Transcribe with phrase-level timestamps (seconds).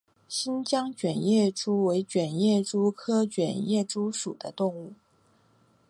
[0.27, 4.93] 新疆卷叶蛛为卷叶蛛科卷叶蛛属的动物。